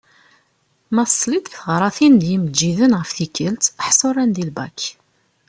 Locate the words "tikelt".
3.17-3.73